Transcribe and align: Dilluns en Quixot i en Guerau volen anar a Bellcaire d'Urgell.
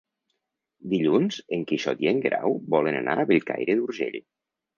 Dilluns 0.93 1.37
en 1.57 1.65
Quixot 1.73 2.01
i 2.07 2.09
en 2.13 2.23
Guerau 2.25 2.57
volen 2.77 2.99
anar 3.03 3.17
a 3.19 3.27
Bellcaire 3.35 3.79
d'Urgell. 3.83 4.21